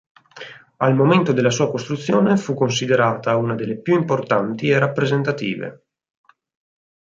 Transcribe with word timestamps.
Al 0.77 0.95
momento 0.95 1.31
della 1.31 1.51
sua 1.51 1.69
costruzione 1.69 2.35
fu 2.35 2.55
considerata 2.55 3.35
una 3.35 3.53
delle 3.53 3.79
più 3.79 3.93
importanti 3.95 4.67
e 4.69 4.79
rappresentative. 4.79 5.83